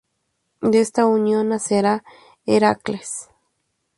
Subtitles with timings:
[0.63, 2.03] De esta unión nacerá
[2.47, 3.29] Heracles.